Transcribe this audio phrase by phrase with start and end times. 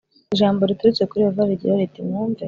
[0.33, 2.39] ijambo riturutse kuri Yehova rigira riti mwumve